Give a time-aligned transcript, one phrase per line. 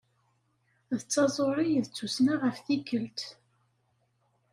[0.99, 3.19] D taẓuri, d tussna ɣef tikelt.